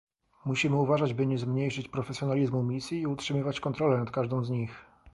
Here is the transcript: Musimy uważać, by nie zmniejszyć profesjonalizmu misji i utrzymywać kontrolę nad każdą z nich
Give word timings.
Musimy 0.45 0.75
uważać, 0.75 1.13
by 1.13 1.27
nie 1.27 1.37
zmniejszyć 1.37 1.87
profesjonalizmu 1.87 2.63
misji 2.63 3.01
i 3.01 3.07
utrzymywać 3.07 3.59
kontrolę 3.59 3.97
nad 3.97 4.11
każdą 4.11 4.43
z 4.43 4.49
nich 4.49 4.85